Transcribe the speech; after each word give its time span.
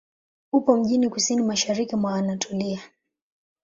Upo 0.53 0.77
mjini 0.77 1.09
kusini-mashariki 1.09 1.95
mwa 1.95 2.15
Anatolia. 2.15 2.81